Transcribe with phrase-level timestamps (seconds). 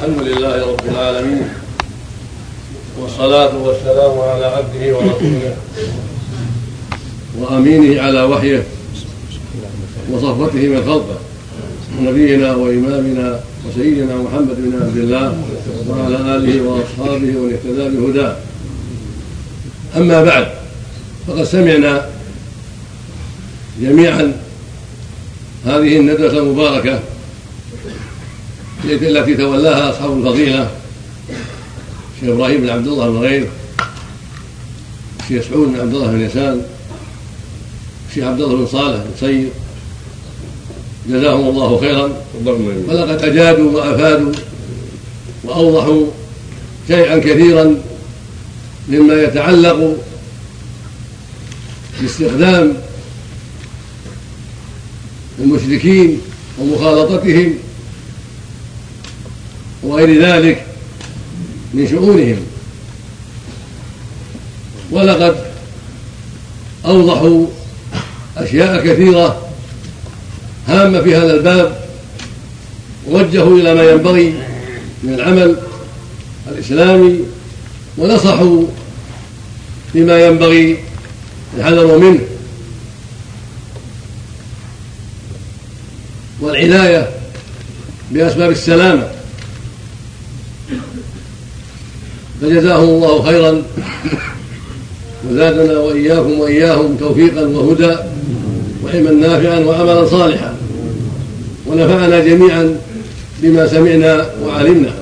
[0.00, 1.48] الحمد لله رب العالمين
[3.00, 5.56] والصلاة والسلام على عبده ورسوله
[7.38, 8.64] وأمينه على وحيه
[10.10, 11.18] وصفوته من خلقه
[12.00, 15.44] نبينا وإمامنا وسيدنا محمد بن عبد الله
[15.88, 18.36] وعلى آله وأصحابه ومن اهتدى بهداه.
[19.96, 20.46] أما بعد
[21.28, 22.08] فقد سمعنا
[23.80, 24.32] جميعا
[25.66, 27.00] هذه الندوة المباركة
[28.84, 30.70] التي تولاها أصحاب الفضيلة
[32.16, 33.48] الشيخ إبراهيم بن عبد الله بن غير
[35.20, 36.62] الشيخ سعود بن عبد الله بن يسان
[38.08, 39.48] الشيخ عبد الله بن صالح بن سيد.
[41.08, 42.12] جزاهم الله خيرا.
[42.88, 44.32] ولقد أجادوا وأفادوا
[45.44, 46.06] وأوضحوا
[46.88, 47.74] شيئا كثيرا
[48.88, 49.96] مما يتعلق
[52.00, 52.76] باستخدام
[55.38, 56.20] المشركين
[56.58, 57.54] ومخالطتهم
[59.82, 60.64] وغير ذلك
[61.74, 62.46] من شؤونهم.
[64.90, 65.36] ولقد
[66.86, 67.46] أوضحوا
[68.36, 69.48] أشياء كثيرة
[70.68, 71.80] هامة في هذا الباب
[73.08, 74.34] ووجهوا إلى ما ينبغي
[75.02, 75.56] من العمل
[76.48, 77.20] الإسلامي
[77.98, 78.64] ونصحوا
[79.94, 80.78] بما ينبغي
[81.58, 82.20] الحذر منه.
[86.40, 87.10] والعناية
[88.10, 89.19] بأسباب السلامة.
[92.40, 93.62] فجزاهم الله خيرا.
[95.30, 97.96] وزادنا وإياكم وإياهم توفيقا وهدى
[98.84, 100.56] وعلما نافعا وعملا صالحا.
[101.66, 102.76] ونفعنا جميعا
[103.42, 104.94] بما سمعنا وعلمنا.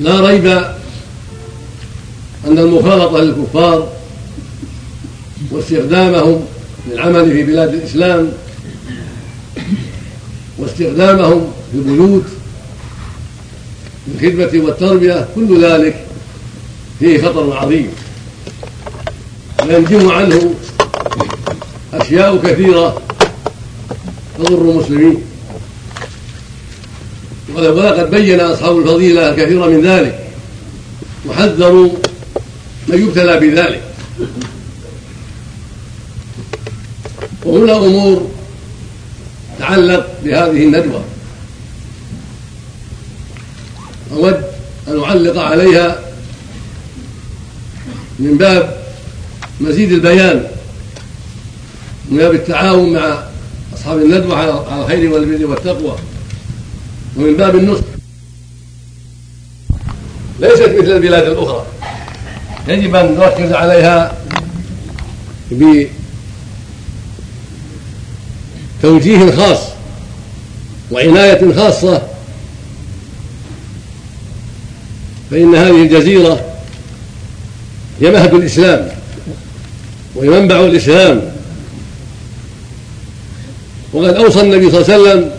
[0.00, 0.46] لا ريب
[2.46, 3.88] أن المخالطة للكفار
[5.50, 6.44] واستخدامهم
[6.90, 8.28] للعمل في بلاد الإسلام
[10.58, 12.24] واستخدامهم في البيوت
[14.08, 16.06] للخدمة والتربية كل ذلك
[16.98, 17.90] فيه خطر عظيم.
[19.68, 20.54] ينجم عنه
[21.94, 23.02] أشياء كثيرة
[24.38, 25.22] تضر المسلمين.
[27.54, 30.26] ولقد بين أصحاب الفضيلة الكثير من ذلك.
[31.28, 31.90] وحذروا
[32.88, 33.82] من يبتلى بذلك.
[37.44, 38.30] وهنا أمور
[39.58, 41.04] تتعلق بهذه الندوة.
[44.14, 44.44] أود
[44.88, 45.98] أن أعلق عليها
[48.18, 48.76] من باب
[49.60, 50.46] مزيد البيان
[52.10, 53.24] من باب التعاون مع
[53.74, 55.96] أصحاب الندوة على الخير والبر والتقوى
[57.16, 57.84] ومن باب النصح.
[60.40, 61.66] ليست مثل البلاد الأخرى.
[62.68, 64.16] يجب أن نركز عليها
[68.82, 69.58] بتوجيه خاص
[70.90, 72.02] وعناية خاصة
[75.30, 76.40] فإن هذه الجزيرة
[78.00, 78.88] هي مهد الإسلام
[80.14, 81.22] وهي منبع الإسلام.
[83.92, 85.30] وقد أوصى النبي صلى الله عليه وسلم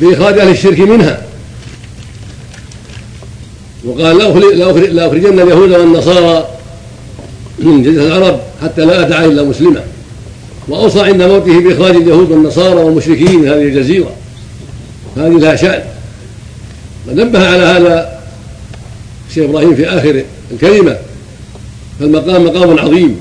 [0.00, 1.22] بإخراج أهل الشرك منها.
[3.84, 4.18] وقال
[4.96, 6.48] لأخرجن اليهود والنصارى
[7.58, 9.84] من جزيرة العرب حتى لا أدع إلا مسلما
[10.68, 14.10] وأوصى عند موته بإخراج اليهود والنصارى والمشركين من هذه الجزيرة.
[15.16, 15.82] هذه لها شأن.
[17.08, 18.11] ونبه على هذا
[19.32, 20.96] الشيخ إبراهيم في آخر الكلمة.
[22.00, 23.20] فالمقام مقام عظيم.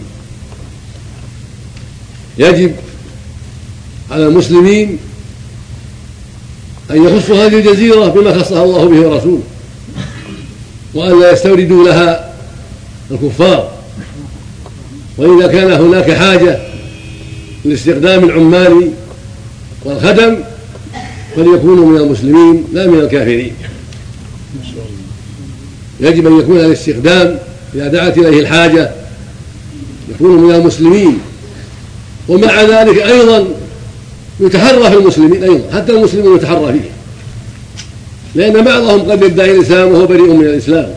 [2.38, 2.76] يجب
[4.12, 4.98] على المسلمين
[6.92, 9.44] أن يخصوا هذه الجزيرة بما خصها الله به ورسوله
[10.94, 12.34] وأن لا يستوردوا لها
[13.12, 13.72] الكفار.
[15.18, 16.60] وإذا كان هناك حاجة
[17.66, 18.92] لاستخدام العمال
[19.86, 20.38] والخدم
[21.36, 23.54] فليكونوا من المسلمين لا من الكافرين.
[26.00, 27.40] يجب أن يكون الاستخدام
[27.76, 28.92] إذا دعت إليه الحاجة.
[30.10, 31.20] يكون من المسلمين.
[32.28, 33.48] ومع ذلك أيضا
[34.40, 36.90] يتحرى في المسلمين أيضا حتى المسلمين يتحرى فيه.
[38.36, 40.90] لأن بعضهم قد يدعي الإسلام وهو بريء من الإسلام.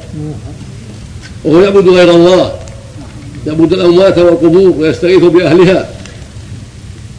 [1.44, 2.52] وهو يعبد غير الله.
[3.46, 5.88] يعبد الأموات والقبور ويستغيث بأهلها.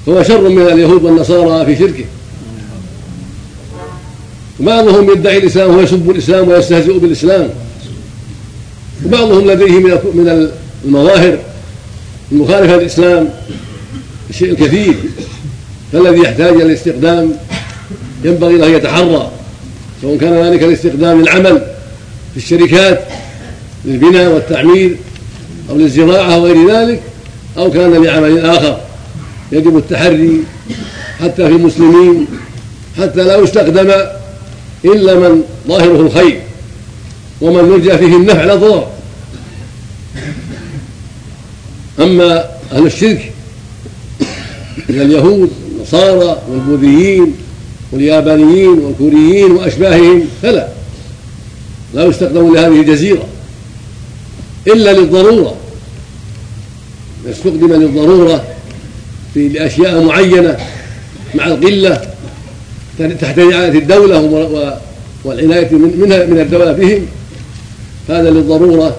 [0.06, 2.06] فهو شر من اليهود والنصارى في شركه.
[4.60, 7.50] وبعضهم يدعي الإسلام ويسب الإسلام ويستهزئ بالإسلام.
[9.06, 9.80] وبعضهم لديه
[10.14, 10.52] من
[10.86, 11.38] المظاهر
[12.32, 13.30] المخالفة للإسلام
[14.30, 14.96] الشيء الكثير
[15.94, 17.32] فالذي يحتاج إلى الاستخدام
[18.24, 19.32] ينبغي له أن يتحرى.
[20.02, 21.62] سواء كان ذلك الاستخدام للعمل
[22.32, 23.00] في الشركات
[23.86, 24.98] للبناء والتعمير
[25.70, 27.02] أو للزراعة أو غير ذلك
[27.58, 28.80] أو كان لعمل آخر.
[29.52, 30.42] يجب التحري
[31.22, 32.28] حتى في المسلمين
[32.98, 33.92] حتى لا يستخدم
[34.86, 36.42] إلا من ظاهره الخير
[37.42, 38.88] ومن يرجى فيه النفع لا ضرر
[42.00, 43.32] أما أهل الشرك
[44.90, 47.36] من اليهود والنصارى والبوذيين
[47.92, 50.68] واليابانيين والكوريين وأشباههم فلا.
[51.94, 53.28] لا يستخدم لهذه الجزيرة
[54.68, 55.56] إلا للضرورة.
[57.30, 58.44] استخدم للضرورة
[59.34, 60.58] في لأشياء معينة
[61.36, 62.15] مع القلة
[63.00, 64.20] تحت رعاية الدولة
[65.24, 67.06] والعناية منها من الدولة بهم.
[68.10, 68.98] هذا للضرورة.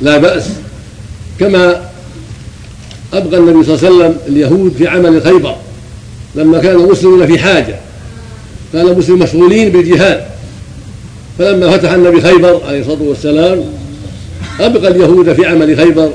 [0.00, 0.48] لا بأس.
[1.40, 1.90] كما
[3.12, 5.56] أبقى النبي صلى الله عليه وسلم اليهود في عمل خيبر.
[6.34, 7.76] لما كان المسلمون في حاجة.
[8.72, 10.24] كان المسلمون مشغولين بالجهاد.
[11.38, 13.64] فلما فتح النبي خيبر عليه الصلاة والسلام
[14.60, 16.10] أبقى اليهود في عمل خيبر.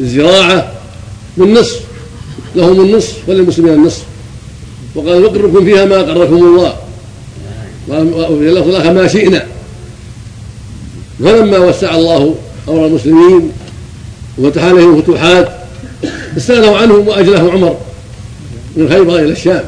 [0.00, 0.72] الزراعة
[1.36, 1.80] بالنصف
[2.56, 4.04] لهم النصف وللمسلمين النصف.
[4.94, 6.76] وقال نقركم فيها ما قركم الله.
[7.88, 9.46] وفي اللفظ الآخر ما شئنا.
[11.18, 12.34] فلما وسع الله
[12.68, 13.52] أمر المسلمين
[14.38, 15.48] وفتح عليهم الفتوحات
[16.36, 17.76] استغنوا عنهم وأجلهم عمر
[18.76, 19.64] من خيبر إلى الشام.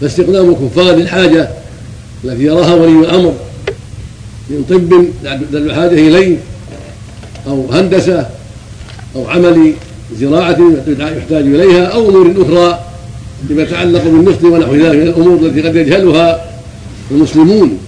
[0.00, 1.48] فاستخدام الكفار للحاجة
[2.24, 3.34] التي يراها ولي الأمر
[4.50, 5.04] من طب
[5.50, 6.36] تدل الحاجة إليه
[7.46, 8.26] أو هندسة
[9.16, 9.72] أو عمل
[10.12, 10.58] زراعة
[10.98, 12.84] يحتاج إليها أو أمور أخرى
[13.48, 16.44] فيما يتعلق بالنفط ونحو ذلك من الأمور التي قد يجهلها
[17.10, 17.78] المسلمون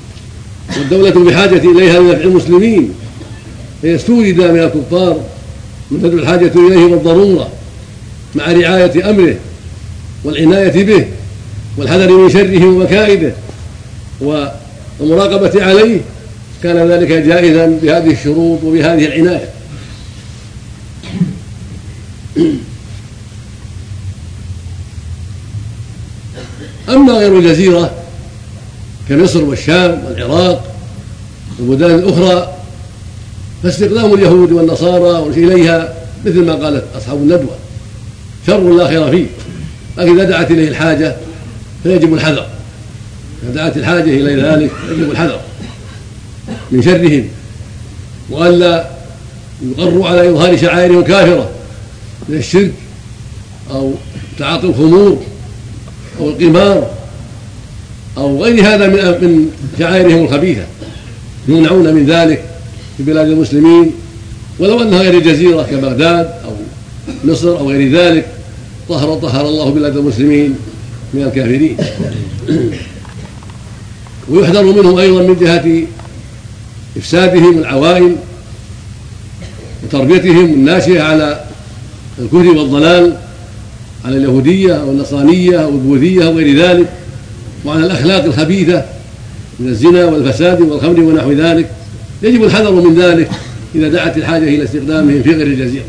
[0.79, 2.95] والدولة بحاجة إليها لنفع المسلمين.
[3.83, 5.21] فيستورد من الكفار
[5.91, 7.49] من تدعو الحاجة إليه بالضرورة
[8.35, 9.35] مع رعاية أمره
[10.25, 11.07] والعناية به
[11.79, 13.33] والحذر من شره ومكائده
[14.21, 16.01] والمراقبة عليه.
[16.63, 19.49] كان ذلك جائزا بهذه الشروط وبهذه العناية.
[26.89, 27.95] أما غير الجزيرة
[29.09, 30.75] كمصر والشام والعراق
[31.59, 32.53] والبلدان الأخرى
[33.63, 35.95] فاستخدام اليهود والنصارى إليها
[36.25, 37.57] مثل ما قالت أصحاب الندوة.
[38.47, 39.27] شر لا خير فيه.
[39.99, 41.17] لكن إذا دعت إليه الحاجة
[41.83, 42.47] فيجب الحذر.
[43.43, 45.41] إذا دعت الحاجة إلى ذلك يجب الحذر
[46.71, 47.29] من شرهم.
[48.31, 48.91] وألا
[49.63, 51.51] يقروا على إظهار شعائرهم الكافرة
[52.29, 52.73] من الشرك
[53.71, 53.93] أو
[54.39, 55.23] تعاطي الخمور
[56.21, 56.91] أو القمار
[58.17, 60.63] أو غير هذا من من شعائرهم الخبيثة
[61.49, 62.45] يمنعون من ذلك
[62.97, 63.93] في بلاد المسلمين.
[64.59, 66.53] ولو أنها غير الجزيرة كبغداد أو
[67.25, 68.27] مصر أو غير ذلك
[68.89, 70.55] طهر طهر الله بلاد المسلمين
[71.15, 71.77] من الكافرين.
[74.29, 75.83] ويحذر منهم أيضا من جهة
[76.97, 78.17] إفسادهم العوائل
[79.85, 81.45] وتربيتهم الناشئة على
[82.19, 83.17] الكفر والضلال
[84.05, 86.89] على اليهودية أو النصرانية أو البوذية أو غير ذلك
[87.65, 88.85] وعلى الأخلاق الخبيثة
[89.61, 91.71] من الزنا والفساد والخمر ونحو ذلك.
[92.23, 93.31] يجب الحذر من ذلك
[93.75, 95.85] إذا دعت الحاجة إلى استخدامهم في غير الجزيرة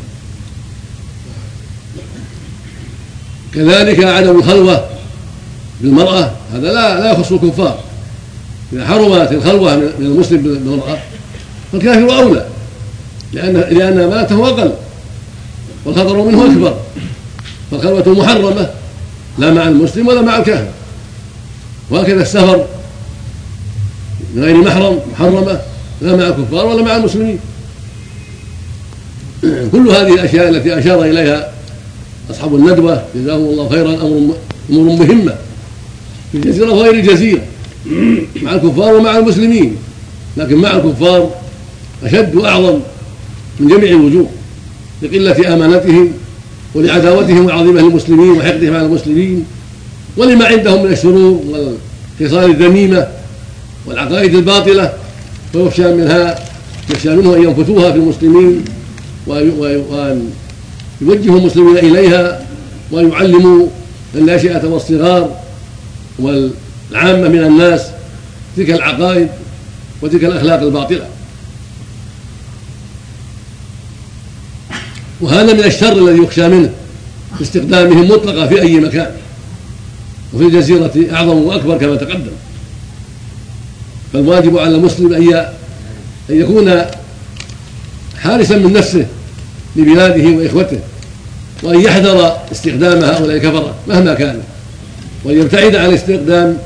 [3.54, 4.86] كذلك عدم الخلوة
[5.82, 7.80] بالمرأة هذا لا لا يخص الكفار.
[8.74, 10.98] إذا حرمت الخلوة من المسلم بالمرأة
[11.72, 12.46] فالكافر أولى
[13.34, 14.74] لأن لأن أمانته أقل.
[15.88, 16.78] والخطر منه أكبر.
[17.72, 18.70] فالخلوة محرمة
[19.38, 20.72] لا مع المسلم ولا مع الكافر.
[21.90, 22.66] وهكذا السفر
[24.34, 25.62] من غير محرم محرمة
[26.02, 27.40] لا مع الكفار ولا مع المسلمين.
[29.72, 31.52] كل هذه الأشياء التي أشار إليها
[32.32, 34.36] أصحاب الندوة جزاهم الله خيرا أمر
[34.70, 35.36] أمور مهمة.
[36.32, 37.42] في الجزيرة وغير الجزيرة
[38.42, 39.76] مع الكفار ومع المسلمين.
[40.38, 41.30] لكن مع الكفار
[42.04, 42.80] أشد وأعظم
[43.60, 44.37] من جميع الوجوه.
[45.02, 46.12] لقلة أمانتهم
[46.76, 49.46] ولعداوتهم وعظيمة المسلمين وحقدهم على المسلمين
[50.18, 51.42] ولما عندهم من الشرور
[52.20, 53.08] والخصال الذميمة
[53.86, 54.94] والعقائد الباطلة
[55.54, 56.40] فيخشى منها
[56.90, 58.66] يخشى منه أن ينفتوها في المسلمين
[59.28, 60.30] وأن
[61.02, 62.46] يوجهوا المسلمين إليها
[62.92, 63.68] وأن يعلموا
[64.16, 65.36] الناشئة والصغار
[66.20, 67.82] والعامة من الناس
[68.58, 69.28] تلك العقائد
[70.02, 71.08] وتلك الأخلاق الباطلة.
[75.22, 76.70] وهذا من الشر الذي يخشى منه
[77.40, 79.12] باستخدامهم مطلقة في أي مكان
[80.34, 82.32] وفي الجزيرة أعظم وأكبر كما تقدم.
[84.14, 85.34] فالواجب على المسلم أن
[86.30, 86.82] أن يكون
[88.22, 89.06] حارسا من نفسه
[89.76, 90.80] لبلاده وإخوته
[91.64, 94.42] وأن يحذر استخدام هؤلاء الكفرة مهما كان
[95.24, 96.58] وأن يبتعد عن استخدام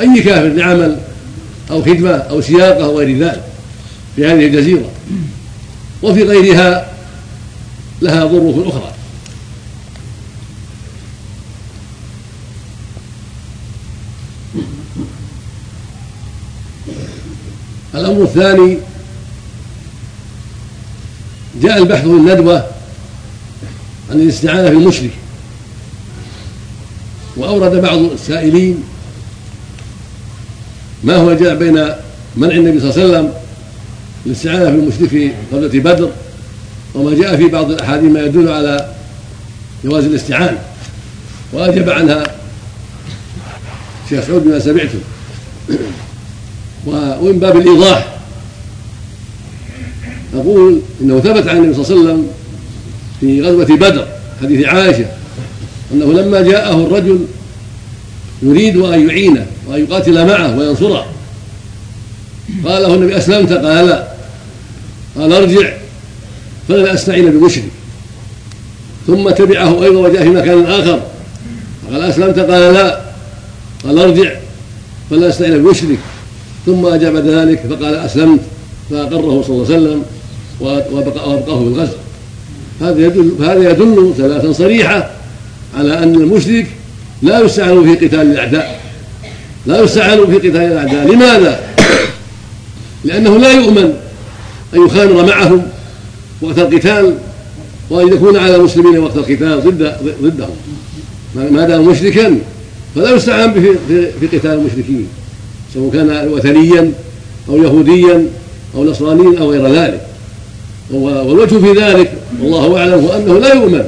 [0.00, 0.96] أي كافر لعمل
[1.70, 3.42] أو خدمة أو سياقة أو غير ذلك
[4.16, 4.90] في هذه الجزيرة.
[6.02, 6.88] وفي غيرها
[8.02, 8.92] لها ظروف أخرى.
[17.94, 18.78] الأمر الثاني
[21.62, 22.66] جاء البحث في الندوة
[24.10, 25.10] عن الاستعانة بالمشرك
[27.36, 28.82] وأورد بعض السائلين
[31.04, 31.88] ما هو جاء بين
[32.36, 33.32] منع النبي صلى الله عليه وسلم
[34.26, 36.10] الاستعانة بالمشرك في غزوة بدر
[36.94, 38.94] وما جاء في بعض الأحاديث ما يدل على
[39.84, 40.58] جواز الاستعانة
[41.52, 42.24] وأجب عنها
[44.04, 44.98] الشيخ سعود بما سمعتم.
[46.86, 48.08] ومن باب الإيضاح
[50.34, 52.26] أقول إنه ثبت عن النبي صلى الله عليه وسلم
[53.20, 54.08] في غزوة بدر
[54.42, 55.06] حديث عائشة
[55.92, 57.26] أنه لما جاءه الرجل
[58.42, 61.06] يريد أن يعينه وأن يقاتل معه وينصره.
[62.64, 64.08] قال له النبي أسلمت؟ قال لا.
[65.18, 65.79] قال ارجع.
[66.70, 67.68] فلن أستعين بمشرك.
[69.06, 71.00] ثم تبعه أيضا وجاء في مكان آخر.
[71.92, 73.00] قال أسلمت؟ قال لا.
[73.84, 74.30] قال ارجع.
[75.10, 75.98] فلا أستعين بمشرك.
[76.66, 78.40] ثم أجاب ذلك فقال أسلمت.
[78.90, 80.02] فأقره صلى الله عليه وسلم
[80.60, 81.96] وأبقاه في الغزو
[82.80, 85.10] هذا يدل هذا يدل دلالة صريحة
[85.78, 86.66] على أن المشرك
[87.22, 88.80] لا يستعان في قتال الأعداء.
[89.66, 91.06] لا يستعان في قتال الأعداء.
[91.06, 91.60] لماذا؟
[93.04, 93.94] لأنه لا يؤمن
[94.74, 95.62] أن يخامر معهم.
[96.42, 97.14] وقت القتال
[97.90, 99.92] وأن يكون على المسلمين وقت القتال ضد
[100.22, 100.56] ضدهم.
[101.34, 102.38] ما دام مشركا
[102.94, 103.76] فلا يستعان به
[104.20, 105.06] في قتال المشركين
[105.74, 106.92] سواء كان وثنيا
[107.48, 108.26] أو يهوديا
[108.74, 110.00] أو نصرانيا أو غير ذلك.
[110.90, 113.84] والوجه في ذلك والله أعلم هو أنه لا يؤمن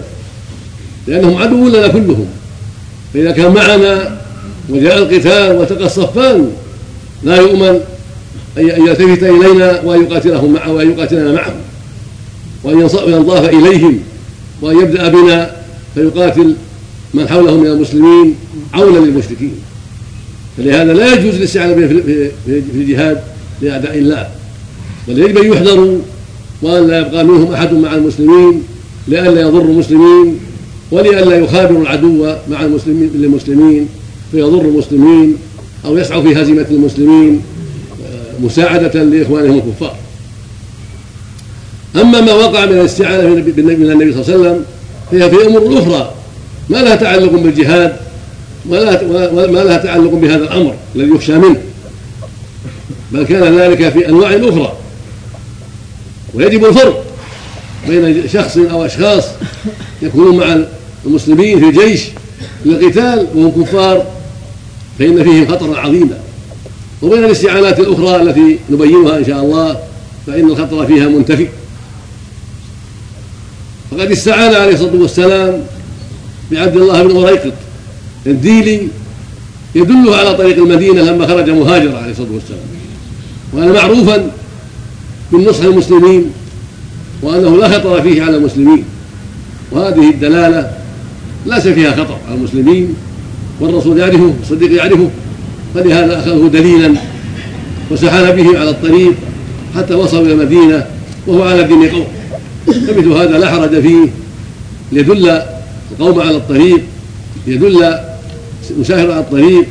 [1.07, 2.27] لأنهم عدو لنا كلهم.
[3.15, 4.21] فإذا كان معنا
[4.71, 6.51] وجاء القتال والتقى الصفان
[7.23, 7.81] لا يؤمن
[8.59, 11.55] أن يلتفت إلينا وأن يقاتلهم معه وأن يقاتلنا معهم.
[12.65, 13.99] وأن ينضاف إليهم
[14.63, 15.57] وأن يبدأ بنا
[15.95, 16.55] فيقاتل
[17.15, 18.35] من حوله من المسلمين
[18.75, 19.55] عونا للمشركين.
[20.57, 22.31] فلهذا لا يجوز الاستعانة في
[22.75, 23.21] الجهاد
[23.63, 24.29] لأعداء الله.
[25.09, 25.99] بل يجب أن يحذروا
[26.63, 28.63] وأن لا يبقى منهم أحد مع المسلمين
[29.09, 30.39] لئلا يضروا المسلمين
[30.91, 33.89] ولئلا يخابروا العدو مع المسلمين للمسلمين
[34.33, 35.37] فيضر المسلمين
[35.85, 37.41] أو يسعوا في هزيمة المسلمين
[38.07, 39.97] آه، مساعدة لإخوانهم الكفار.
[41.97, 43.37] أما ما وقع من الاستعانة من
[43.91, 44.65] النبي صلى الله عليه وسلم
[45.11, 46.15] فهي في أمور أخرى.
[46.71, 47.97] ما لها تعلق بالجهاد
[48.69, 49.03] ولا
[49.47, 51.61] ما لها تعلق بهذا الأمر الذي يخشى منه.
[53.13, 54.73] بل كان ذلك في أنواع أخرى.
[56.35, 57.05] ويجب الفرق
[57.89, 59.25] بين شخص أو أشخاص
[60.03, 60.59] يكونون مع
[61.07, 62.03] المسلمين في الجيش
[62.65, 64.07] للقتال وهم كفار
[64.99, 66.19] فإن فيهم خطرا عظيما.
[67.03, 69.79] وبين الاستعانات الأخرى التي نبينها إن شاء الله
[70.27, 71.49] فإن الخطر فيها منتفي.
[74.03, 75.61] فقد استعان عليه الصلاة والسلام
[76.51, 77.53] بعبد الله بن أريقط
[78.27, 78.89] الديلي
[79.75, 82.61] يدله على طريق المدينة لما خرج مهاجرا عليه الصلاة والسلام.
[83.55, 84.31] وكان معروفا
[85.33, 86.31] بالنصح للمسلمين
[87.23, 88.85] وأنه لا خطر فيه على المسلمين.
[89.73, 90.71] وهذه الدلالة
[91.47, 92.95] ليس فيها خطر على المسلمين.
[93.61, 95.11] والرسول يعرفه والصديق يعرفه.
[95.75, 96.95] فلهذا أخذه دليلا
[97.91, 99.15] وسحل به على الطريق
[99.77, 100.87] حتى وصلوا إلى المدينة
[101.27, 102.07] وهو على دين قوم
[102.67, 104.09] فمثل هذا لا حرج فيه.
[104.93, 105.43] ليدل
[105.91, 106.81] القوم على الطريق
[107.47, 107.99] يدل
[108.79, 109.67] مسافر على الطريق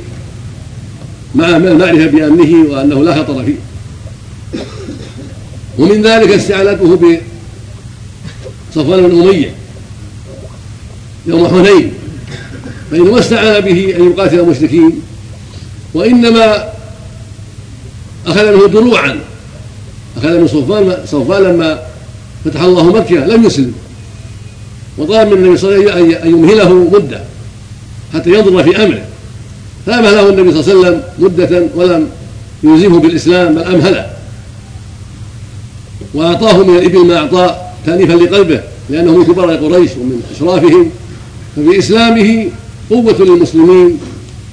[1.36, 3.56] مع المعرفة بأمنه وأنه لا خطر فيه.
[5.78, 7.20] ومن ذلك استعانته
[8.76, 9.54] بصفوان بن أمية
[11.28, 11.94] يوم حنين
[12.92, 15.02] فإنه ما استعان به أن يقاتل المشركين
[15.94, 16.70] وإنما
[18.28, 19.20] أخذ منه دروعا.
[20.18, 21.91] أخذ من صفوان صفوان لما
[22.46, 23.74] فتح الله مكة لم يسلم.
[24.98, 27.22] وطلب من النبي صلى الله عليه وسلم أن يمهله مدة
[28.14, 29.02] حتى ينظر في أمره.
[29.86, 32.08] فأمهله النبي صلى الله عليه وسلم مدة ولم
[32.64, 34.06] يلزمه بالإسلام بل أمهله.
[36.14, 37.56] وأعطاه من الإبل ما أعطاه
[37.86, 40.90] تأليفا لقلبه لأنه من كبار قريش ومن أشرافهم.
[41.56, 42.48] ففي إسلامه
[42.90, 44.00] قوة للمسلمين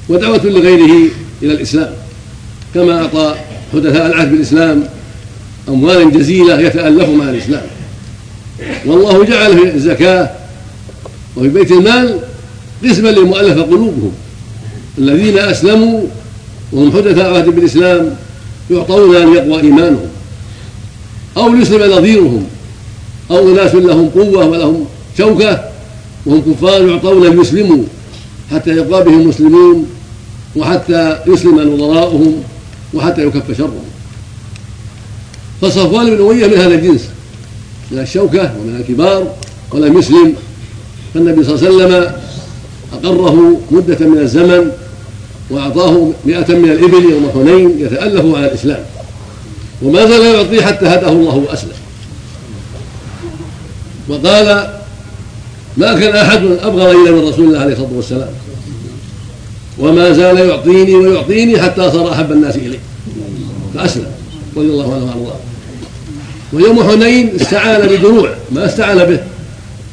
[0.08, 1.10] ودعوة لغيره
[1.42, 1.92] إلى الإسلام.
[2.74, 3.34] كما أعطى
[3.72, 4.84] حدثاء العهد بالإسلام
[5.68, 7.66] أموالا جزيلة يتألف مع الإسلام.
[8.86, 10.30] والله جعل في الزكاة
[11.36, 12.20] وفي بيت المال
[12.84, 14.12] قسما للمؤلفة قلوبهم.
[14.98, 16.02] الذين أسلموا
[16.72, 18.16] وهم حدثاء عهد بالإسلام
[18.70, 20.08] يعطون أن يقوى إيمانهم.
[21.36, 22.46] أو يسلم نظيرهم.
[23.30, 24.86] أو أناس لهم قوة ولهم
[25.18, 25.64] شوكة
[26.26, 27.84] وهم كفار يعطون أن يسلموا
[28.52, 29.86] حتى يبقى بهم المسلمون
[30.56, 32.42] وحتى يسلم نظراؤهم
[32.94, 33.84] وحتى يكف شرهم.
[35.62, 37.08] فصفوان بن أمية من هذا الجنس
[37.90, 39.34] من الشوكة ومن الكبار.
[39.72, 40.34] ولم يسلم
[41.14, 42.12] فالنبي صلى الله عليه وسلم
[42.92, 44.70] أقره مدة من الزمن
[45.50, 48.80] وأعطاه مئة من الإبل يوم حنين يتألف على الإسلام.
[49.82, 51.72] وما زال يعطيه حتى هداه الله وأسلم.
[54.08, 54.74] وقال
[55.76, 58.30] ما كان أحد أبغض إلى من رسول الله عليه الصلاة والسلام.
[59.78, 62.78] وما زال يعطيني ويعطيني حتى صار أحب الناس إليه.
[63.74, 64.06] فأسلم.
[64.56, 65.38] رضي الله عنه وأرضاه.
[66.52, 69.20] ويوم حنين استعان بدروع ما استعان به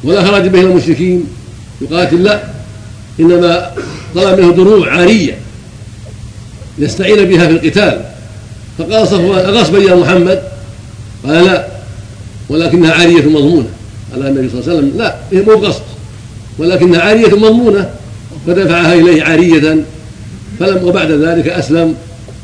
[0.04, 1.24] ولا خرج به المشركين.
[1.80, 2.42] يقاتل لا.
[3.20, 3.70] إنما
[4.14, 5.38] طلب منه دروع عارية
[6.78, 8.00] يستعين بها في القتال.
[8.78, 10.42] فقال صفوان أغصبا يا محمد؟
[11.26, 11.66] قال لا.
[12.48, 13.68] ولكنها عارية مضمونة.
[14.14, 15.82] على النبي صلى الله عليه وسلم لا هي مو قصد
[16.58, 17.90] ولكنها عارية مضمونة
[18.46, 19.84] فدفعها إليه عارية.
[20.60, 21.94] فلم وبعد ذلك أسلم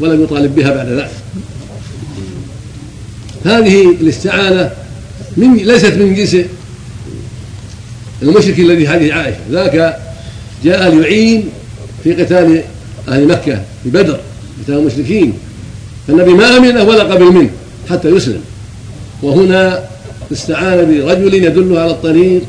[0.00, 1.10] ولم يطالب بها بعد ذلك.
[3.44, 4.70] هذه الاستعانة
[5.36, 6.36] من ليست من جنس
[8.22, 9.38] المشرك الذي حديث عائشة.
[9.50, 9.98] ذاك
[10.64, 11.48] جاء ليعين
[12.04, 12.62] في قتال
[13.08, 14.20] أهل مكة في بدر
[14.62, 15.32] قتال المشركين.
[16.08, 17.50] فالنبي ما أمنه ولا قبل منه
[17.90, 18.40] حتى يسلم.
[19.22, 19.84] وهنا
[20.32, 22.42] استعان برجل يدله على الطريق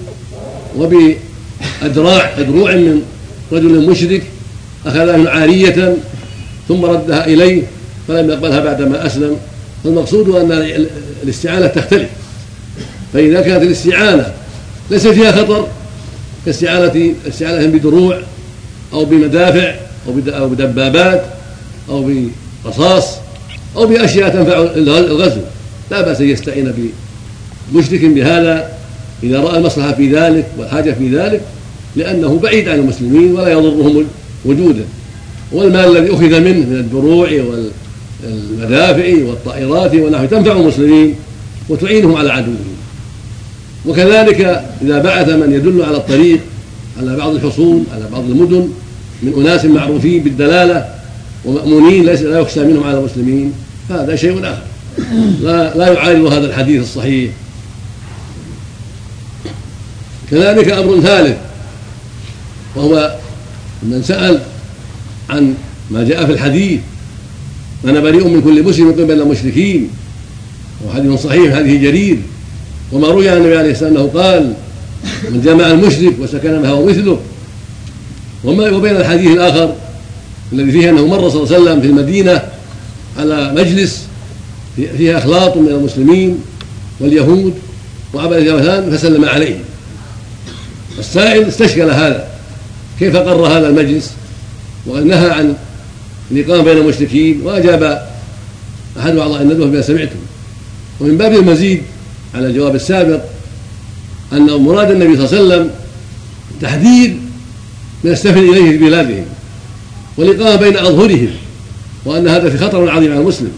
[0.78, 3.02] وبأدراع أدروع من
[3.52, 4.24] رجل مشرك
[4.86, 5.96] من عارية
[6.68, 7.64] ثم ردها إليه
[8.08, 9.38] فلم يقبلها بعدما أسلم.
[9.84, 10.52] فالمقصود أن
[11.24, 12.10] الاستعانة تختلف.
[13.13, 14.34] فإذا كانت الاستعانة
[14.92, 15.68] ليس فيها خطر
[16.46, 18.20] كاستعانة استعانة بدروع
[18.94, 19.75] أو بمدافع
[20.08, 21.25] أو بدبابات
[21.90, 22.12] أو
[22.66, 23.18] برصاص
[23.75, 25.42] أو بأشياء تنفع الغزو.
[25.92, 26.92] لا بأس أن يستعين
[27.72, 28.72] بمشرك بهذا
[29.24, 31.42] إذا رأى المصلحة في ذلك والحاجة في ذلك
[31.96, 34.06] لأنه بعيد عن المسلمين ولا يضرهم
[34.46, 34.84] وجوده.
[35.52, 37.30] والمال الذي أخذ منه من الدروع
[38.24, 41.15] والمدافع والطائرات ونحو تنفع المسلمين
[41.70, 42.75] وتعينهم على عدوهم.
[43.86, 46.39] وكذلك إذا بعث من يدل على الطريق
[47.00, 48.70] على بعض الحصون على بعض المدن
[49.24, 50.96] من أناس معروفين بالدلالة
[51.46, 53.54] ومأمونين ليس لا يخشى منهم على المسلمين
[53.89, 54.62] هذا شيء آخر.
[55.41, 57.32] لا لا يعارض هذا الحديث الصحيح.
[60.32, 61.38] كذلك أمر ثالث
[62.76, 63.15] وهو
[63.84, 64.39] من سأل
[65.30, 65.56] عن
[65.91, 66.80] ما جاء في الحديث
[67.86, 69.89] أنا بريء من كل مسلم قبل المشركين
[70.88, 72.17] وحديث صحيح هذه جرير.
[72.91, 74.54] وما روي عن النبي عليه السلام أنه قال
[75.30, 77.19] من جمع المشرك وسكن معه مثله.
[78.43, 79.76] وما وبين الحديث الآخر
[80.54, 82.41] الذي فيه أنه مر صلى الله عليه وسلم في المدينة
[83.17, 84.06] على مجلس
[84.98, 86.39] فيها أخلاط من المسلمين
[87.00, 87.54] واليهود
[88.13, 89.62] وعبد الاوثان فسلم عليهم
[91.00, 92.28] السائل استشكل هذا
[93.00, 94.12] كيف قر هذا المجلس؟
[94.88, 95.56] وقد نهى عن
[96.32, 98.08] الإقامة بين المشركين وأجاب
[99.00, 100.16] أحد أعضاء الندوة بما سمعتم.
[101.00, 101.82] ومن باب المزيد
[102.36, 103.22] على الجواب السابق
[104.34, 105.72] أن مراد النبي صلى الله عليه وسلم
[106.62, 107.18] تحذير
[108.04, 109.26] من السفر إليه في بلادهم
[110.18, 111.30] والإقامة بين أظهرهم
[112.06, 113.52] وأن هذا في خطر عظيم على المسلم.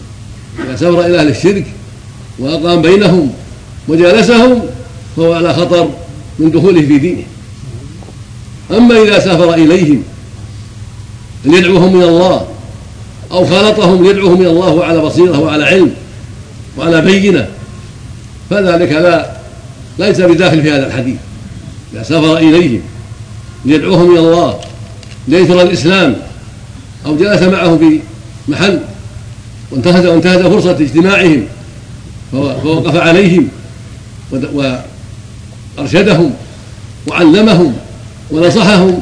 [0.66, 1.66] إذا سافر إلى أهل الشرك
[2.38, 3.32] وأقام بينهم
[3.88, 4.62] وجالسهم
[5.16, 5.90] فهو على خطر
[6.38, 7.22] من دخوله في دينه.
[8.70, 10.02] أما إذا سافر إليهم
[11.44, 12.48] ليدعوهم إلى الله
[13.32, 15.90] أو خالطهم ليدعوهم إلى الله على بصيرة وعلى علم
[16.78, 17.48] وعلى بينة.
[18.50, 19.30] فذلك لا
[19.98, 21.16] ليس بداخل في هذا الحديث.
[21.94, 22.80] إذا سافر إليهم
[23.64, 24.60] ليدعوهم إلى الله
[25.28, 26.16] لينشر الإسلام
[27.06, 28.00] أو جلس معهم في
[28.48, 28.80] محل
[29.70, 31.44] وانتهز وانتهز فرصة اجتماعهم
[32.32, 33.48] فوقف عليهم
[35.78, 36.34] وأرشدهم
[37.06, 37.76] وعلمهم
[38.30, 39.00] ونصحهم.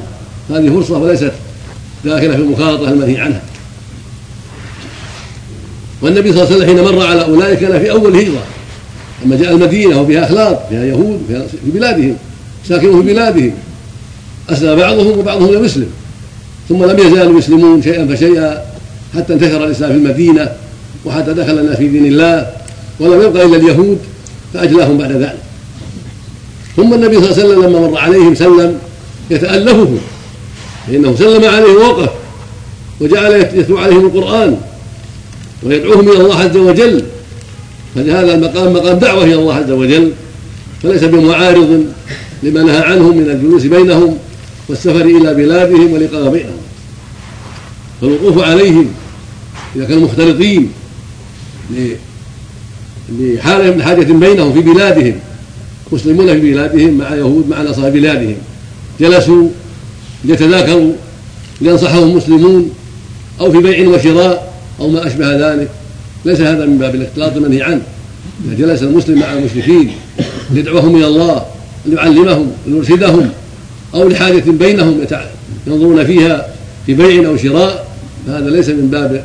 [0.51, 1.33] هذه فرصة وليست
[2.05, 3.43] داخلة في المخالطة المنهي عنها.
[6.03, 8.43] والنبي صلى الله عليه وسلم حين مر على أولئك كان في أول هجرة.
[9.25, 12.17] لما جاء المدينة وفيها أخلاق فيها يهود في بلادهم
[12.69, 13.53] ساكنوا في بلادهم.
[14.51, 15.91] أسلم بعضهم وبعضهم لم يسلم
[16.69, 18.63] ثم لم يزالوا يسلمون شيئا فشيئا
[19.15, 20.53] حتى انتشر الإسلام في المدينة
[21.05, 22.47] وحتى دخل الناس في دين الله
[23.01, 23.99] ولم يبقى إلا اليهود
[24.55, 25.39] فأجلاهم بعد ذلك.
[26.77, 28.79] ثم النبي صلى الله عليه وسلم لما مر عليهم سلم
[29.31, 29.99] يتألفهم
[30.87, 32.11] فإنه سلم عليهم ووقف
[33.01, 34.57] وجعل يتلو عليهم القرآن.
[35.65, 37.05] ويدعوهم إلى الله عز وجل.
[37.95, 40.13] فهذا المقام مقام دعوة إلى الله عز وجل.
[40.83, 41.85] فليس بمعارض
[42.43, 44.19] لما نهى عنهم من الجلوس بينهم
[44.69, 46.57] والسفر إلى بلادهم والإقامة بينهم
[48.01, 48.89] فالوقوف عليهم
[49.77, 50.73] إذا كانوا مختلطين
[53.19, 55.15] لحالهم حاجة بينهم في بلادهم.
[55.93, 58.37] مسلمون في بلادهم مع يهود مع نصارى بلادهم.
[59.01, 59.49] جلسوا
[60.25, 60.93] ليتذاكروا
[61.61, 62.71] لينصحهم المسلمون
[63.41, 64.54] أو في بيع وشراء.
[64.81, 65.69] أو ما أشبه ذلك.
[66.25, 67.81] ليس هذا من باب الاختلاط المنهي عنه.
[68.45, 69.91] إذا جلس المسلم مع المشركين
[70.51, 71.43] ليدعوهم إلى الله
[71.87, 73.31] ليعلمهم ويرشدهم
[73.95, 75.07] أو لحاجة بينهم
[75.67, 76.47] ينظرون فيها
[76.87, 77.89] في بيع أو شراء
[78.27, 79.25] فهذا ليس من باب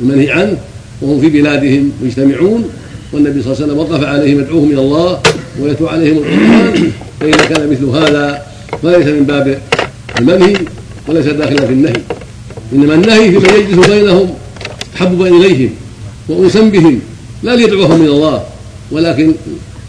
[0.00, 0.56] المنهي عنه.
[1.02, 2.70] وهم في بلادهم مجتمعون
[3.12, 5.20] والنبي صلى الله عليه وسلم وقف عليهم يدعوهم إلى الله
[5.60, 8.42] ويتلو عليهم القرآن فاذا كان مثل هذا
[8.82, 9.58] فليس من باب
[10.18, 10.54] المنهي
[11.08, 12.02] وليس داخلا في النهي.
[12.72, 14.34] إنما النهي في من يجلس بينهم
[14.94, 15.70] تحببا إليهم
[16.28, 17.00] وانسا بهم
[17.42, 18.42] لا ليدعوهم إلى الله
[18.90, 19.32] ولكن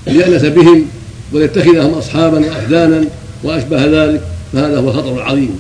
[0.08, 0.86] ليأنس بهم
[1.34, 3.06] وليتخذهم اصحابا واحدانا
[3.44, 4.22] وأشبه ذلك
[4.54, 5.58] فهذا هو خطر عظيم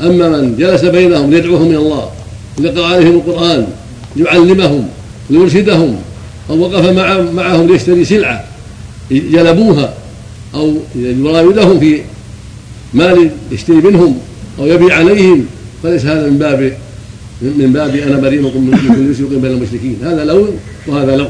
[0.00, 2.10] أما من جلس بينهم ليدعوهم إلى الله
[2.58, 3.66] ليقرأ عليهم القرآن
[4.16, 4.88] ليعلمهم
[5.30, 5.96] ليرشدهم
[6.50, 6.88] أو وقف
[7.34, 8.44] معهم ليشتري سلعة
[9.10, 9.94] جلبوها
[10.54, 12.00] أو يراودهم في
[12.94, 14.18] مال يشتري منهم
[14.58, 15.46] أو يبيع عليهم
[15.82, 16.76] فليس هذا من باب
[17.44, 19.96] من باب أنا بريء من كل سوق بين المشركين.
[20.02, 21.28] هذا لون وهذا لون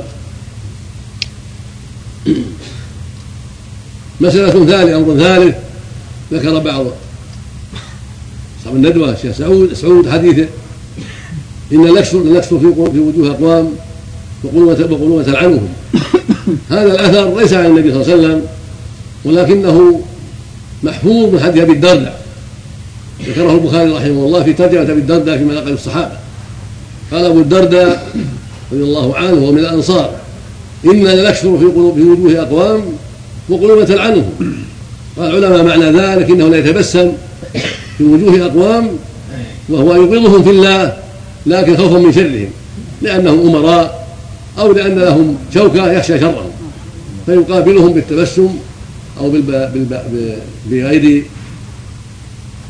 [4.20, 5.56] مسألة ثانية أمر ثالث
[6.32, 6.86] ذكر بعض.
[8.60, 10.46] أصحاب الندوة الشيخ سعود سعود حديثه
[11.72, 13.70] إن نكسر نكسر في في وجوه أقوام
[14.44, 15.68] وقلوة تلعنهم
[16.70, 18.46] هذا الأثر ليس عن النبي صلى الله عليه وسلم
[19.24, 20.00] ولكنه
[20.82, 22.23] محفوظ من حديث أبي الدرداء.
[23.22, 26.16] ذكره البخاري رحمه الله في ترجمة أبي الدرداء في مناقب الصحابة.
[27.12, 28.12] قال أبو الدرداء
[28.72, 30.14] رضي الله عنه وهو من الأنصار
[30.84, 32.82] إنا لنكسر في قلوب في وجوه أقوام
[33.48, 34.30] وقلوب تلعنهم
[35.16, 37.12] قال العلماء معنى ذلك إنه لا يتبسم
[37.98, 38.90] في وجوه أقوام
[39.68, 40.96] وهو يبغضهم في الله
[41.46, 42.48] لكن خوفا من شرهم
[43.02, 44.08] لأنهم أمراء
[44.58, 46.50] أو لأن لهم شوكة يخشى شرهم
[47.26, 48.48] فيقابلهم بالتبسم
[49.20, 49.32] أو
[50.70, 51.24] بغير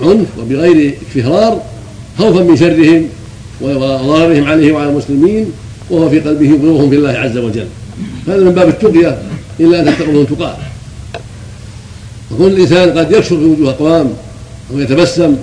[0.01, 1.63] عنف وبغير اكفرار
[2.19, 3.09] خوفا من شرهم
[3.61, 5.53] وضررهم عليه وعلى المسلمين
[5.91, 7.67] وهو في قلبه يبغضهم في الله عز وجل.
[8.29, 9.19] هذا من باب التقية
[9.61, 10.57] إلا أن تتقوا تقاه
[12.31, 14.11] وكل الإنسان قد يكشف في وجوه أقوام
[14.73, 15.37] أو يتبسم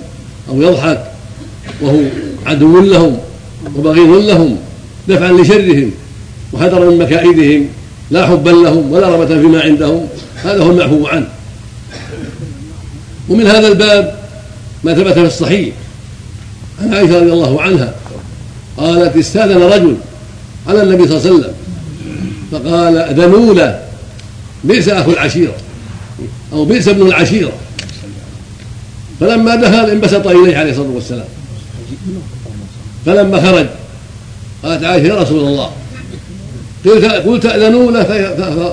[0.48, 1.04] أو يضحك
[1.80, 2.00] وهو
[2.46, 3.18] عدو لهم
[3.76, 4.56] وبغيض لهم
[5.08, 5.90] دفعا لشرهم
[6.52, 7.66] وحذرا من مكائدهم
[8.10, 11.28] لا حبا لهم ولا رغبة فيما عندهم هذا هو المعفو عنه.
[13.28, 14.21] ومن هذا الباب
[14.84, 15.74] ما ثبت في الصحيح.
[16.80, 17.94] عن عائشة رضي الله عنها
[18.76, 19.96] قالت استاذن رجل
[20.68, 21.54] على النبي صلى الله عليه وسلم
[22.52, 23.82] فقال ذنولا
[24.64, 25.54] بئس أخو العشيرة
[26.52, 27.52] أو بئس ابن العشيرة.
[29.20, 31.26] فلما دخل انبسط إليه عليه الصلاة والسلام.
[33.06, 33.66] فلما خرج
[34.62, 35.70] قالت عائشة يا رسول الله
[36.86, 38.02] قلت قلت تأذنوا له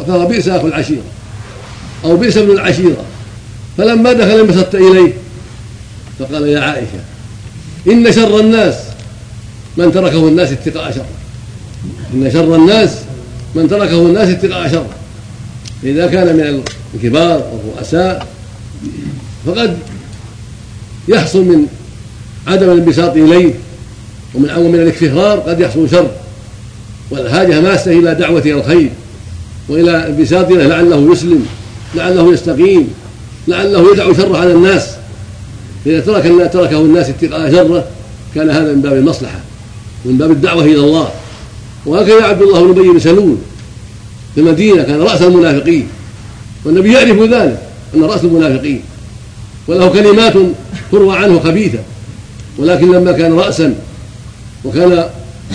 [0.08, 1.04] فهو بئس أخو العشيرة
[2.04, 3.04] أو بئس ابن العشيرة.
[3.78, 5.14] فلما دخل انبسطت إليه
[6.20, 7.00] فقال يا عائشة
[7.88, 8.76] إن شر الناس
[9.78, 11.06] من تركه الناس اتقاء شره
[12.14, 12.96] إن شر الناس
[13.56, 14.90] من تركه الناس اتقاء شره
[15.84, 16.64] إذا كان من
[16.96, 18.28] الكبار والرؤساء
[19.46, 19.78] فقد
[21.08, 21.66] يحصل من
[22.48, 23.54] عدم الانبساط إليه
[24.36, 26.12] ومن ومن الاكفرار قد يحصل شر.
[27.12, 28.90] والحاجة ماسة إلى دعوة إلى الخير
[29.70, 31.46] وإلى انبساط له لعله يسلم
[31.96, 32.94] لعله يستقيم
[33.48, 34.99] لعله يدع شره على الناس.
[35.86, 37.86] إذا ترك تركه الناس اتقاء شره
[38.36, 39.40] كان هذا من باب المصلحة
[40.06, 41.10] من باب الدعوة إلى الله.
[41.86, 43.38] وهكذا عبد الله بن أبي بن سلول
[44.36, 45.88] في المدينة كان رأس المنافقين
[46.66, 47.60] والنبي يعرف ذلك
[47.96, 48.82] أن رأس المنافقين.
[49.68, 50.34] وله كلمات
[50.92, 51.80] تروى عنه خبيثة
[52.58, 53.76] ولكن لما كان راسا
[54.66, 55.06] وكان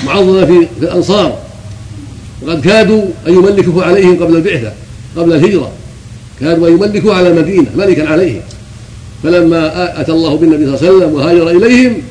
[0.07, 1.39] معظما في الأنصار
[2.43, 4.73] وقد كادوا أن يملكوه عليهم قبل البعثة
[5.17, 5.73] قبل الهجرة
[6.41, 8.41] كادوا أن يملكوه على المدينة ملكا عليهم
[9.25, 12.03] فلما اتى الله بالنبي صلى الله عليه وسلم وهاجر إليهم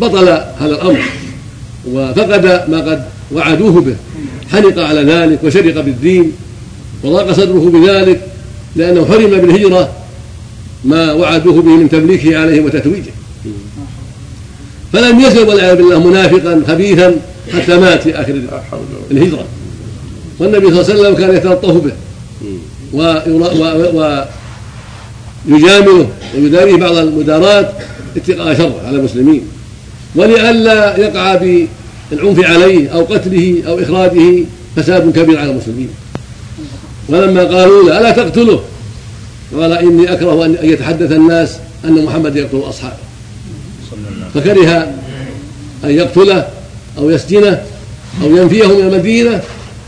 [0.00, 0.28] بطل
[0.60, 1.00] هذا الأمر.
[1.92, 3.96] وفقد ما قد وعدوه به.
[4.52, 6.32] حنق على ذلك وشرق بالدين.
[7.04, 8.20] وضاق صدره بذلك
[8.76, 9.92] لأنه حرم بالهجرة
[10.84, 13.12] ما وعدوه به من تمليكه عليهم وتتويجه.
[14.92, 17.16] فلم يزل والعياذ بالله منافقا خبيثا
[17.52, 18.40] حتى مات في آخر
[19.10, 19.44] الهجرة.
[20.38, 21.92] والنبي صلى الله عليه وسلم كان يتلطف به.
[25.48, 27.72] ويجامله ويداريه بعض المدارات
[28.16, 29.42] اتقاء شره على المسلمين.
[30.14, 31.40] ولئلا يقع
[32.12, 34.44] العنف عليه أو قتله أو إخراجه
[34.76, 35.88] فساد كبير على المسلمين.
[37.08, 38.60] ولما قالوا له ألا تقتله؟
[39.56, 42.96] قال إني أكره أن يتحدث الناس أن محمد يقتل أصحابه.
[44.34, 44.94] فكره
[45.84, 46.48] أن يقتله
[46.98, 47.62] أو يسجنه
[48.22, 49.40] أو ينفيه من المدينة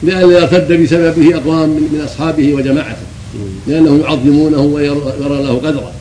[0.03, 3.07] لئلا يرتد بسببه أقوام من أصحابه وجماعته.
[3.67, 5.93] لأنهم يعظمونه ويرى له قدره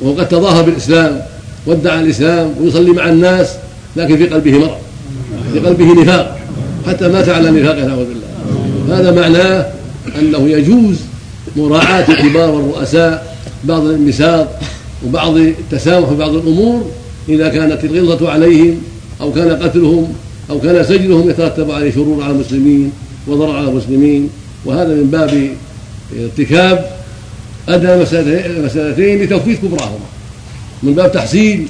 [0.00, 1.20] وهو قد تظاهر بالإسلام
[1.66, 3.48] وادعى الإسلام ويصلي مع الناس
[3.96, 4.78] لكن في قلبه مرض
[5.52, 6.38] في قلبه نفاق.
[6.86, 8.98] حتى مات على نفاقه نعوذ بالله.
[8.98, 9.66] هذا معناه
[10.18, 10.96] أنه يجوز
[11.56, 14.48] مراعاة الكبار والرؤساء بعض الانبساط
[15.06, 16.90] وبعض التسامح في بعض الأمور
[17.28, 18.82] إذا كانت الغلظة عليهم
[19.20, 20.12] أو كان قتلهم
[20.50, 22.92] أو كان سجنهم يترتب عليه شرور على المسلمين
[23.28, 24.30] وضرر على المسلمين.
[24.64, 25.48] وهذا من باب
[26.20, 26.84] ارتكاب
[27.68, 27.94] أدنى
[28.46, 30.06] المسألتين لتوفيق كبراهما.
[30.82, 31.66] من باب تحصيل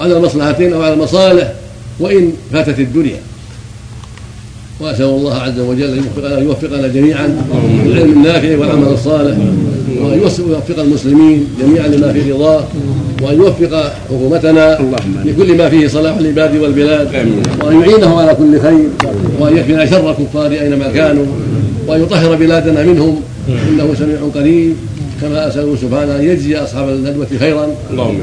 [0.00, 1.52] على المصلحتين أو على المصالح
[2.00, 3.20] وإن فاتت الدنيا.
[4.80, 7.26] وأسأل الله عز وجل أن يوفقنا يوفقنا جميعا
[7.84, 9.36] للعلم النافع والعمل الصالح
[10.00, 12.64] وأن يوفق المسلمين جميعا لما في رضاه
[13.22, 14.78] وأن يوفق حكومتنا
[15.24, 17.08] لكل ما فيه صلاح العباد والبلاد
[17.62, 18.88] وأن يعينه على كل خير
[19.40, 21.26] وأن يكفينا شر الكفار أينما كانوا
[21.86, 24.74] وأن يطهر بلادنا منهم إنه سميع قريب
[25.20, 27.66] كما أسأله سبحانه أن يجزي أصحاب الندوة خيرا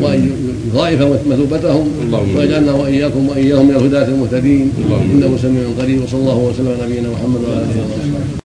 [0.01, 0.31] وأن
[0.67, 1.87] يضاعف مثوبتهم
[2.35, 4.71] ويجعلنا وإياكم وإياهم من الهداة المهتدين
[5.13, 8.25] إنه سميع قريب وصلى الله وسلم على نبينا محمد وعلى آله وصحبه.